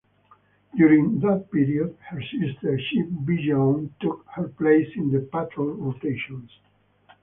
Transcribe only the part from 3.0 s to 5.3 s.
"Vigilant" took her place in the